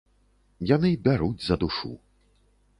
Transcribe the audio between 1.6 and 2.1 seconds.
душу!